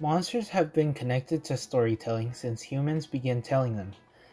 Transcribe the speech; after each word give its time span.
Monsters 0.00 0.48
have 0.50 0.72
been 0.72 0.94
connected 0.94 1.42
to 1.42 1.56
storytelling 1.56 2.32
since 2.32 2.62
humans 2.62 3.04
began 3.04 3.42
telling 3.42 3.74
them. 3.74 3.90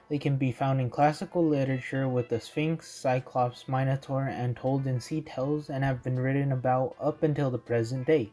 They 0.10 0.20
can 0.20 0.36
be 0.38 0.52
found 0.52 0.80
in 0.80 0.92
classical 0.92 1.44
literature 1.44 2.08
with 2.08 2.30
the 2.30 2.40
Sphinx, 2.40 2.88
Cyclops, 2.88 3.68
Minotaur, 3.68 4.26
and 4.28 4.56
told 4.56 4.86
in 4.86 5.00
sea 5.00 5.22
tales 5.22 5.72
and 5.72 5.84
have 5.84 6.04
been 6.04 6.20
written 6.20 6.52
about 6.52 6.96
up 7.00 7.24
until 7.24 7.50
the 7.50 7.58
present 7.58 8.06
day. 8.06 8.30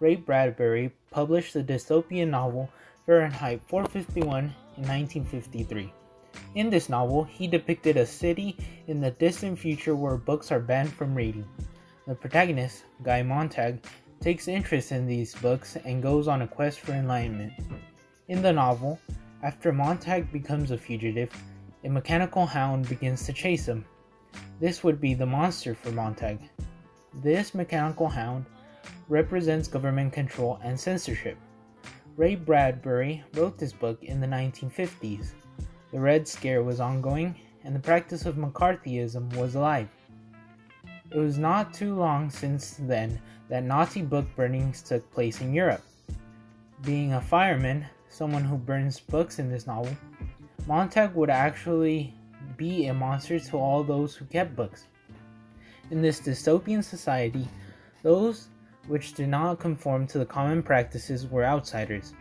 Ray 0.00 0.16
Bradbury 0.16 0.90
published 1.12 1.54
the 1.54 1.62
dystopian 1.62 2.30
novel 2.30 2.68
Fahrenheit 3.06 3.62
451 3.68 4.38
in 4.76 4.82
1953. 4.82 5.92
In 6.56 6.68
this 6.68 6.88
novel, 6.88 7.22
he 7.22 7.46
depicted 7.46 7.96
a 7.96 8.04
city 8.04 8.56
in 8.88 9.00
the 9.00 9.12
distant 9.12 9.56
future 9.56 9.94
where 9.94 10.16
books 10.16 10.50
are 10.50 10.58
banned 10.58 10.92
from 10.92 11.14
reading. 11.14 11.46
The 12.08 12.16
protagonist, 12.16 12.82
Guy 13.04 13.22
Montag, 13.22 13.84
takes 14.22 14.46
interest 14.46 14.92
in 14.92 15.04
these 15.04 15.34
books 15.34 15.76
and 15.84 16.02
goes 16.02 16.28
on 16.28 16.42
a 16.42 16.46
quest 16.46 16.80
for 16.80 16.92
enlightenment. 16.92 17.52
In 18.28 18.40
the 18.40 18.52
novel, 18.52 19.00
after 19.42 19.72
Montag 19.72 20.30
becomes 20.32 20.70
a 20.70 20.78
fugitive, 20.78 21.32
a 21.82 21.88
mechanical 21.88 22.46
hound 22.46 22.88
begins 22.88 23.26
to 23.26 23.32
chase 23.32 23.66
him. 23.66 23.84
This 24.60 24.84
would 24.84 25.00
be 25.00 25.14
the 25.14 25.26
monster 25.26 25.74
for 25.74 25.90
Montag. 25.90 26.38
This 27.14 27.52
mechanical 27.52 28.08
hound 28.08 28.46
represents 29.08 29.66
government 29.66 30.12
control 30.12 30.60
and 30.62 30.78
censorship. 30.78 31.36
Ray 32.16 32.36
Bradbury 32.36 33.24
wrote 33.34 33.58
this 33.58 33.72
book 33.72 34.04
in 34.04 34.20
the 34.20 34.26
1950s. 34.28 35.32
The 35.90 35.98
Red 35.98 36.28
Scare 36.28 36.62
was 36.62 36.78
ongoing, 36.78 37.34
and 37.64 37.74
the 37.74 37.80
practice 37.80 38.24
of 38.24 38.36
McCarthyism 38.36 39.34
was 39.34 39.56
alive. 39.56 39.88
It 41.14 41.18
was 41.18 41.36
not 41.36 41.74
too 41.74 41.94
long 41.94 42.30
since 42.30 42.76
then 42.80 43.20
that 43.50 43.64
Nazi 43.64 44.00
book 44.00 44.24
burnings 44.34 44.80
took 44.80 45.10
place 45.12 45.42
in 45.42 45.52
Europe. 45.52 45.82
Being 46.86 47.12
a 47.12 47.20
fireman, 47.20 47.84
someone 48.08 48.44
who 48.44 48.56
burns 48.56 48.98
books 48.98 49.38
in 49.38 49.50
this 49.50 49.66
novel, 49.66 49.94
Montag 50.66 51.14
would 51.14 51.28
actually 51.28 52.14
be 52.56 52.86
a 52.86 52.94
monster 52.94 53.38
to 53.38 53.58
all 53.58 53.84
those 53.84 54.14
who 54.14 54.24
kept 54.24 54.56
books. 54.56 54.86
In 55.90 56.00
this 56.00 56.20
dystopian 56.20 56.82
society, 56.82 57.46
those 58.02 58.48
which 58.86 59.12
did 59.12 59.28
not 59.28 59.60
conform 59.60 60.06
to 60.06 60.18
the 60.18 60.26
common 60.26 60.62
practices 60.62 61.26
were 61.26 61.44
outsiders. 61.44 62.14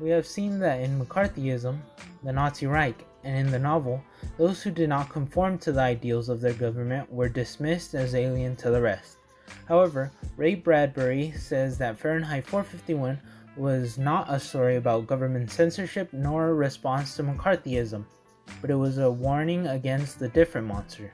We 0.00 0.10
have 0.10 0.26
seen 0.26 0.58
that 0.58 0.80
in 0.80 0.98
McCarthyism, 0.98 1.78
the 2.24 2.32
Nazi 2.32 2.66
Reich, 2.66 3.06
and 3.26 3.36
in 3.36 3.50
the 3.50 3.58
novel, 3.58 4.02
those 4.38 4.62
who 4.62 4.70
did 4.70 4.88
not 4.88 5.10
conform 5.10 5.58
to 5.58 5.72
the 5.72 5.80
ideals 5.80 6.28
of 6.28 6.40
their 6.40 6.52
government 6.52 7.12
were 7.12 7.28
dismissed 7.28 7.94
as 7.94 8.14
alien 8.14 8.54
to 8.56 8.70
the 8.70 8.80
rest. 8.80 9.18
However, 9.66 10.12
Ray 10.36 10.54
Bradbury 10.54 11.32
says 11.32 11.76
that 11.78 11.98
Fahrenheit 11.98 12.46
451 12.46 13.20
was 13.56 13.98
not 13.98 14.32
a 14.32 14.38
story 14.38 14.76
about 14.76 15.08
government 15.08 15.50
censorship 15.50 16.12
nor 16.12 16.48
a 16.48 16.54
response 16.54 17.16
to 17.16 17.24
McCarthyism, 17.24 18.04
but 18.60 18.70
it 18.70 18.76
was 18.76 18.98
a 18.98 19.10
warning 19.10 19.66
against 19.66 20.20
the 20.20 20.28
different 20.28 20.68
monster. 20.68 21.12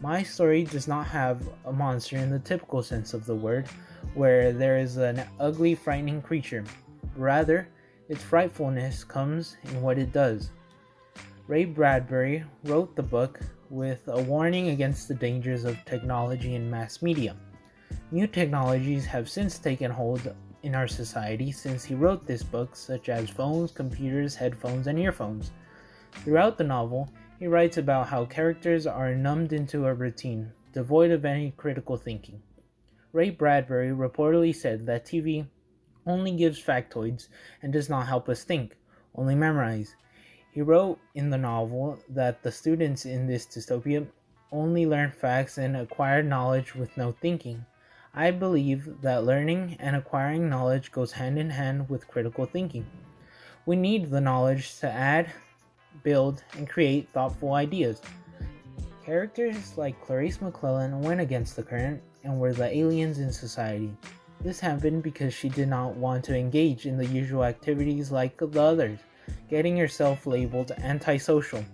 My 0.00 0.22
story 0.22 0.64
does 0.64 0.86
not 0.86 1.06
have 1.06 1.42
a 1.64 1.72
monster 1.72 2.18
in 2.18 2.30
the 2.30 2.38
typical 2.38 2.82
sense 2.82 3.14
of 3.14 3.26
the 3.26 3.34
word, 3.34 3.66
where 4.14 4.52
there 4.52 4.78
is 4.78 4.96
an 4.96 5.24
ugly, 5.40 5.74
frightening 5.74 6.22
creature. 6.22 6.62
Rather, 7.16 7.68
its 8.08 8.22
frightfulness 8.22 9.02
comes 9.02 9.56
in 9.64 9.80
what 9.80 9.98
it 9.98 10.12
does. 10.12 10.50
Ray 11.46 11.66
Bradbury 11.66 12.42
wrote 12.64 12.96
the 12.96 13.02
book 13.02 13.38
with 13.68 14.08
a 14.08 14.22
warning 14.22 14.70
against 14.70 15.08
the 15.08 15.14
dangers 15.14 15.66
of 15.66 15.76
technology 15.84 16.54
and 16.54 16.70
mass 16.70 17.02
media. 17.02 17.36
New 18.10 18.26
technologies 18.26 19.04
have 19.04 19.28
since 19.28 19.58
taken 19.58 19.90
hold 19.90 20.34
in 20.62 20.74
our 20.74 20.88
society 20.88 21.52
since 21.52 21.84
he 21.84 21.94
wrote 21.94 22.26
this 22.26 22.42
book, 22.42 22.74
such 22.74 23.10
as 23.10 23.28
phones, 23.28 23.72
computers, 23.72 24.34
headphones, 24.34 24.86
and 24.86 24.98
earphones. 24.98 25.50
Throughout 26.12 26.56
the 26.56 26.64
novel, 26.64 27.10
he 27.38 27.46
writes 27.46 27.76
about 27.76 28.08
how 28.08 28.24
characters 28.24 28.86
are 28.86 29.14
numbed 29.14 29.52
into 29.52 29.84
a 29.84 29.92
routine, 29.92 30.50
devoid 30.72 31.10
of 31.10 31.26
any 31.26 31.50
critical 31.58 31.98
thinking. 31.98 32.40
Ray 33.12 33.28
Bradbury 33.28 33.90
reportedly 33.90 34.54
said 34.54 34.86
that 34.86 35.04
TV 35.04 35.46
only 36.06 36.30
gives 36.30 36.58
factoids 36.62 37.28
and 37.60 37.70
does 37.70 37.90
not 37.90 38.06
help 38.06 38.30
us 38.30 38.44
think, 38.44 38.78
only 39.14 39.34
memorize. 39.34 39.94
He 40.54 40.62
wrote 40.62 40.98
in 41.14 41.30
the 41.30 41.38
novel 41.38 41.98
that 42.08 42.42
the 42.42 42.52
students 42.52 43.04
in 43.04 43.26
this 43.26 43.44
dystopia 43.44 44.06
only 44.52 44.86
learn 44.86 45.10
facts 45.10 45.58
and 45.58 45.76
acquire 45.76 46.22
knowledge 46.22 46.74
with 46.74 46.96
no 46.96 47.12
thinking. 47.12 47.66
I 48.14 48.30
believe 48.30 49.02
that 49.02 49.24
learning 49.24 49.76
and 49.80 49.96
acquiring 49.96 50.48
knowledge 50.48 50.92
goes 50.92 51.12
hand 51.12 51.38
in 51.38 51.50
hand 51.50 51.90
with 51.90 52.08
critical 52.08 52.46
thinking. 52.46 52.86
We 53.66 53.74
need 53.74 54.10
the 54.10 54.20
knowledge 54.20 54.78
to 54.78 54.90
add 54.90 55.32
build, 56.02 56.42
and 56.56 56.68
create 56.68 57.08
thoughtful 57.12 57.54
ideas. 57.54 58.00
Characters 59.04 59.76
like 59.76 60.02
Clarisse 60.04 60.40
McClellan 60.40 61.00
went 61.00 61.20
against 61.20 61.56
the 61.56 61.62
current 61.62 62.02
and 62.24 62.40
were 62.40 62.52
the 62.52 62.74
aliens 62.74 63.18
in 63.18 63.30
society. 63.30 63.94
This 64.40 64.60
happened 64.60 65.02
because 65.02 65.32
she 65.32 65.48
did 65.48 65.68
not 65.68 65.94
want 65.94 66.24
to 66.24 66.36
engage 66.36 66.86
in 66.86 66.96
the 66.96 67.06
usual 67.06 67.44
activities 67.44 68.10
like 68.10 68.36
the 68.36 68.60
others, 68.60 68.98
getting 69.48 69.76
yourself 69.76 70.26
labeled 70.26 70.72
antisocial. 70.78 71.64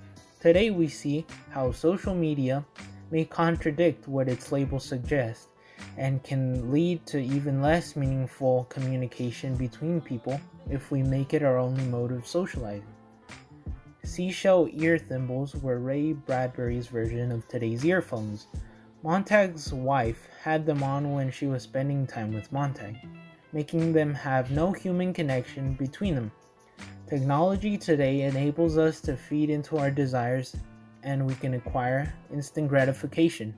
Today 0.41 0.71
we 0.71 0.89
see 0.89 1.27
how 1.51 1.73
social 1.73 2.15
media 2.15 2.65
may 3.11 3.25
contradict 3.25 4.09
what 4.09 4.29
its 4.29 4.53
labels 4.53 4.85
suggest 4.85 5.49
and 5.97 6.23
can 6.23 6.71
lead 6.71 7.05
to 7.07 7.19
even 7.19 7.61
less 7.63 7.97
meaningful 7.97 8.65
communication 8.65 9.55
between 9.57 10.01
people 10.01 10.41
if 10.71 10.91
we 10.91 11.03
make 11.03 11.35
it 11.35 11.43
our 11.43 11.59
only 11.59 11.85
mode 11.85 12.13
of 12.13 12.27
socializing. 12.27 12.87
Seashell 14.05 14.69
ear 14.73 14.99
thimbles 14.99 15.55
were 15.55 15.79
Ray 15.79 16.13
Bradbury's 16.13 16.87
version 16.87 17.31
of 17.31 17.47
today's 17.49 17.85
earphones. 17.85 18.47
Montag's 19.03 19.73
wife 19.73 20.29
had 20.43 20.67
them 20.67 20.83
on 20.83 21.13
when 21.13 21.31
she 21.31 21.47
was 21.47 21.63
spending 21.63 22.07
time 22.07 22.33
with 22.33 22.51
Montag, 22.51 22.97
making 23.53 23.93
them 23.93 24.15
have 24.15 24.51
no 24.51 24.73
human 24.73 25.13
connection 25.13 25.75
between 25.75 26.15
them. 26.15 26.33
Technology 27.11 27.77
today 27.77 28.21
enables 28.21 28.79
us 28.79 29.01
to 29.01 29.17
feed 29.17 29.51
into 29.51 29.77
our 29.79 29.91
desires 29.91 30.55
and 31.03 31.27
we 31.27 31.35
can 31.35 31.55
acquire 31.55 32.15
instant 32.33 32.69
gratification. 32.69 33.53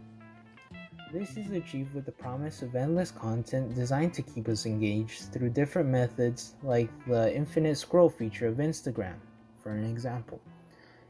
This 1.13 1.37
is 1.37 1.51
achieved 1.51 1.95
with 1.95 2.07
the 2.07 2.13
promise 2.13 2.63
of 2.63 2.75
endless 2.75 3.11
content 3.11 3.75
designed 3.75 4.15
to 4.15 4.23
keep 4.23 4.49
us 4.49 4.65
engaged 4.65 5.35
through 5.35 5.51
different 5.51 5.91
methods 5.91 6.55
like 6.63 6.89
the 7.07 7.37
infinite 7.37 7.77
scroll 7.77 8.09
feature 8.09 8.49
of 8.49 8.57
Instagram 8.57 9.17
for 9.63 9.73
an 9.73 9.85
example. 9.85 10.41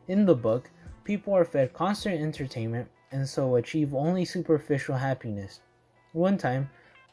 In 0.09 0.27
the 0.27 0.35
book, 0.35 0.69
people 1.05 1.33
are 1.35 1.45
fed 1.45 1.73
constant 1.73 2.21
entertainment 2.21 2.89
and 3.13 3.29
so 3.29 3.55
achieve 3.55 3.95
only 3.95 4.25
superficial 4.25 4.97
happiness. 4.97 5.61
One 6.13 6.39
time, 6.39 6.69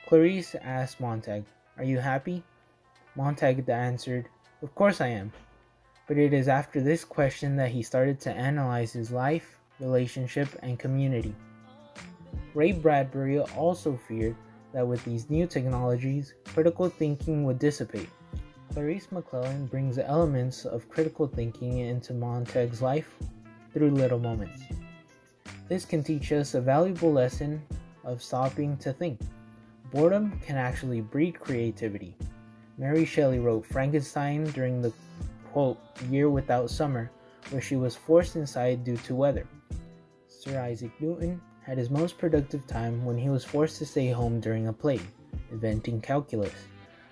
Clarisse 0.07 0.56
asked 0.59 1.00
Montag, 1.00 1.44
Are 1.78 1.84
you 1.84 2.00
happy? 2.00 2.41
Montag 3.16 3.69
answered, 3.69 4.28
Of 4.62 4.75
course 4.75 5.00
I 5.00 5.08
am. 5.08 5.31
But 6.08 6.18
it 6.18 6.34
is 6.34 6.47
after 6.47 6.81
this 6.81 7.06
question 7.06 7.56
that 7.56 7.72
he 7.72 7.81
started 7.81 8.20
to 8.22 8.31
analyze 8.31 8.92
his 8.92 9.12
life, 9.12 9.58
relationship, 9.80 10.50
and 10.62 10.78
community. 10.78 11.34
Ray 12.53 12.74
Bradbury 12.74 13.40
also 13.40 13.97
feared 14.08 14.36
that 14.74 14.86
with 14.86 15.03
these 15.06 15.30
new 15.30 15.47
technologies, 15.47 16.34
critical 16.46 16.90
thinking 16.90 17.44
would 17.46 17.59
dissipate. 17.59 18.09
Clarisse 18.74 19.12
McClellan 19.12 19.68
brings 19.68 19.97
elements 19.97 20.66
of 20.66 20.90
critical 20.90 21.28
thinking 21.28 21.80
into 21.80 22.14
Montag's 22.14 22.81
life 22.81 23.16
through 23.74 23.91
little 23.91 24.20
moments. 24.20 24.64
This 25.68 25.86
can 25.86 26.03
teach 26.03 26.31
us 26.31 26.53
a 26.53 26.62
valuable 26.62 27.14
lesson 27.14 27.62
of 28.03 28.22
stopping 28.22 28.78
to 28.78 28.91
think. 28.91 29.20
Boredom 29.91 30.40
can 30.46 30.58
actually 30.58 31.02
breed 31.02 31.40
creativity. 31.40 32.16
Mary 32.79 33.03
Shelley 33.03 33.40
wrote 33.40 33.66
Frankenstein 33.66 34.46
during 34.52 34.81
the 34.81 34.93
quote 35.52 35.78
year 36.09 36.29
without 36.29 36.70
summer, 36.70 37.11
where 37.49 37.61
she 37.61 37.76
was 37.76 37.93
forced 37.93 38.37
inside 38.37 38.85
due 38.85 38.96
to 38.96 39.16
weather. 39.16 39.46
Sir 40.29 40.61
Isaac 40.61 40.91
Newton 41.02 41.41
had 41.61 41.78
his 41.78 41.90
most 41.90 42.17
productive 42.17 42.66
time 42.67 43.03
when 43.03 43.17
he 43.17 43.28
was 43.28 43.43
forced 43.43 43.79
to 43.79 43.85
stay 43.85 44.08
home 44.11 44.40
during 44.40 44.70
a 44.70 44.73
plague, 44.73 45.05
inventing 45.52 45.99
calculus. 45.99 46.53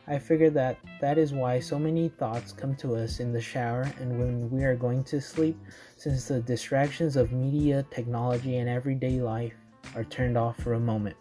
I 0.07 0.17
figure 0.17 0.49
that 0.51 0.77
that 1.01 1.17
is 1.17 1.33
why 1.33 1.59
so 1.59 1.77
many 1.77 2.07
thoughts 2.07 2.53
come 2.53 2.73
to 2.77 2.95
us 2.95 3.19
in 3.19 3.33
the 3.33 3.41
shower 3.41 3.91
and 3.99 4.17
when 4.17 4.49
we 4.49 4.63
are 4.63 4.77
going 4.77 5.03
to 5.03 5.19
sleep, 5.19 5.59
since 5.97 6.29
the 6.29 6.39
distractions 6.39 7.17
of 7.17 7.33
media, 7.33 7.85
technology, 7.91 8.59
and 8.59 8.69
everyday 8.69 9.19
life 9.19 9.55
are 9.95 10.05
turned 10.05 10.37
off 10.37 10.55
for 10.63 10.75
a 10.75 10.79
moment. 10.79 11.17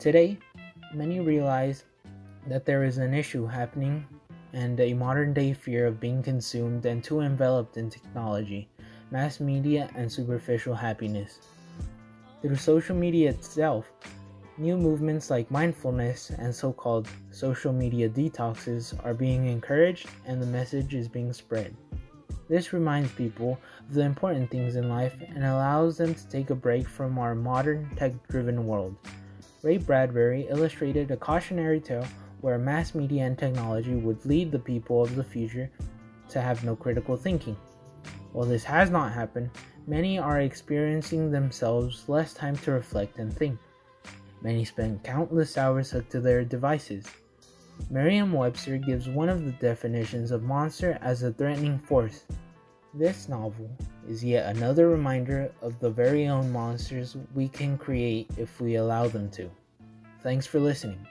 Today, 0.00 0.38
many 0.92 1.20
realize 1.20 1.84
that 2.46 2.64
there 2.64 2.84
is 2.84 2.98
an 2.98 3.14
issue 3.14 3.46
happening 3.46 4.06
and 4.52 4.78
a 4.80 4.94
modern 4.94 5.34
day 5.34 5.52
fear 5.52 5.86
of 5.86 6.00
being 6.00 6.22
consumed 6.22 6.86
and 6.86 7.02
too 7.02 7.20
enveloped 7.20 7.76
in 7.76 7.90
technology, 7.90 8.68
mass 9.10 9.40
media, 9.40 9.90
and 9.94 10.10
superficial 10.10 10.74
happiness. 10.74 11.40
Through 12.40 12.56
social 12.56 12.96
media 12.96 13.30
itself, 13.30 13.90
New 14.60 14.76
movements 14.76 15.30
like 15.30 15.48
mindfulness 15.52 16.30
and 16.30 16.52
so 16.52 16.72
called 16.72 17.06
social 17.30 17.72
media 17.72 18.08
detoxes 18.08 18.92
are 19.04 19.14
being 19.14 19.46
encouraged, 19.46 20.08
and 20.26 20.42
the 20.42 20.46
message 20.46 20.96
is 20.96 21.06
being 21.06 21.32
spread. 21.32 21.76
This 22.48 22.72
reminds 22.72 23.12
people 23.12 23.56
of 23.88 23.94
the 23.94 24.00
important 24.00 24.50
things 24.50 24.74
in 24.74 24.88
life 24.88 25.14
and 25.28 25.44
allows 25.44 25.96
them 25.96 26.12
to 26.12 26.28
take 26.28 26.50
a 26.50 26.56
break 26.56 26.88
from 26.88 27.20
our 27.20 27.36
modern 27.36 27.88
tech 27.94 28.14
driven 28.26 28.66
world. 28.66 28.96
Ray 29.62 29.76
Bradbury 29.76 30.48
illustrated 30.50 31.12
a 31.12 31.16
cautionary 31.16 31.78
tale 31.78 32.06
where 32.40 32.58
mass 32.58 32.94
media 32.94 33.24
and 33.24 33.38
technology 33.38 33.94
would 33.94 34.24
lead 34.24 34.52
the 34.52 34.58
people 34.58 35.02
of 35.02 35.16
the 35.16 35.24
future 35.24 35.70
to 36.30 36.40
have 36.40 36.64
no 36.64 36.76
critical 36.76 37.16
thinking. 37.16 37.56
While 38.32 38.46
this 38.46 38.64
has 38.64 38.90
not 38.90 39.12
happened, 39.12 39.50
many 39.86 40.18
are 40.18 40.40
experiencing 40.40 41.30
themselves 41.30 42.08
less 42.08 42.34
time 42.34 42.56
to 42.58 42.72
reflect 42.72 43.18
and 43.18 43.32
think. 43.32 43.58
Many 44.42 44.64
spend 44.64 45.02
countless 45.02 45.58
hours 45.58 45.90
hooked 45.90 46.12
to 46.12 46.20
their 46.20 46.44
devices. 46.44 47.06
Merriam 47.90 48.32
Webster 48.32 48.76
gives 48.76 49.08
one 49.08 49.28
of 49.28 49.44
the 49.44 49.52
definitions 49.52 50.30
of 50.30 50.42
monster 50.42 50.98
as 51.00 51.22
a 51.22 51.32
threatening 51.32 51.78
force. 51.78 52.24
This 52.94 53.28
novel 53.28 53.70
is 54.08 54.24
yet 54.24 54.54
another 54.56 54.88
reminder 54.88 55.52
of 55.62 55.78
the 55.78 55.90
very 55.90 56.26
own 56.26 56.50
monsters 56.50 57.16
we 57.34 57.48
can 57.48 57.78
create 57.78 58.30
if 58.36 58.60
we 58.60 58.76
allow 58.76 59.08
them 59.08 59.30
to. 59.32 59.50
Thanks 60.22 60.46
for 60.46 60.58
listening. 60.58 61.06